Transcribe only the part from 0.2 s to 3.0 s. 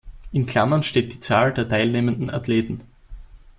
In Klammern steht die Zahl der teilnehmenden Athleten.